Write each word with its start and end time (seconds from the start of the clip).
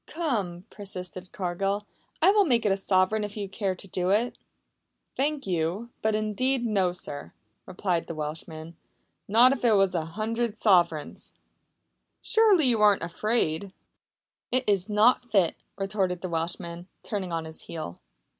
"Come," 0.07 0.65
persisted 0.71 1.31
Cargill, 1.31 1.85
"I 2.23 2.31
will 2.31 2.43
make 2.45 2.65
it 2.65 2.71
a 2.71 2.75
sovereign 2.75 3.23
if 3.23 3.37
you 3.37 3.47
care 3.47 3.75
to 3.75 3.87
do 3.87 4.09
it." 4.09 4.35
"Thank 5.15 5.45
you, 5.45 5.91
but 6.01 6.15
indeed, 6.15 6.65
no, 6.65 6.91
sir," 6.91 7.33
replied 7.67 8.07
the 8.07 8.15
Welshman. 8.15 8.75
"Not 9.27 9.51
if 9.51 9.63
it 9.63 9.75
wass 9.75 9.93
a 9.93 10.05
hundred 10.05 10.57
sofereigns!" 10.57 11.35
"Surely 12.19 12.65
you 12.65 12.81
are 12.81 12.95
not 12.97 13.11
afraid?" 13.11 13.73
"It 14.51 14.63
iss 14.65 14.89
not 14.89 15.31
fit," 15.31 15.55
retorted 15.77 16.21
the 16.21 16.29
Welshman, 16.29 16.87
turning 17.03 17.31
on 17.31 17.45
his 17.45 17.61
heel. 17.65 17.99